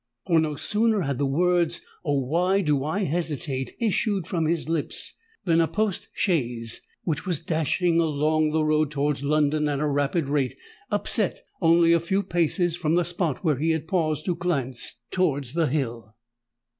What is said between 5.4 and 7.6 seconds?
than a post chaise, which was